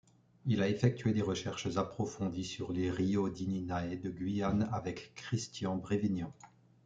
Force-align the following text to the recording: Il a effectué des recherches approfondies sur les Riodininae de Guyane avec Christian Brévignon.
Il 0.47 0.63
a 0.63 0.67
effectué 0.67 1.13
des 1.13 1.21
recherches 1.21 1.77
approfondies 1.77 2.43
sur 2.43 2.73
les 2.73 2.89
Riodininae 2.89 3.97
de 4.01 4.09
Guyane 4.09 4.67
avec 4.71 5.11
Christian 5.13 5.75
Brévignon. 5.75 6.33